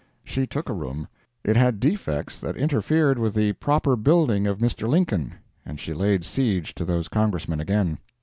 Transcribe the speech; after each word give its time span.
She 0.23 0.47
took 0.47 0.67
a 0.67 0.73
room. 0.73 1.07
It 1.43 1.55
had 1.55 1.79
defects 1.79 2.39
that 2.39 2.57
interfered 2.57 3.19
with 3.19 3.35
the 3.35 3.53
proper 3.53 3.95
building 3.95 4.47
of 4.47 4.57
Mr. 4.57 4.89
Lincoln, 4.89 5.35
and 5.63 5.79
she 5.79 5.93
laid 5.93 6.25
siege 6.25 6.73
to 6.73 6.85
those 6.85 7.07
Congressmen 7.07 7.59
again. 7.59 7.99